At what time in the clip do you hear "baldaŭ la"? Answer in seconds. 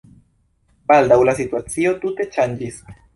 0.91-1.35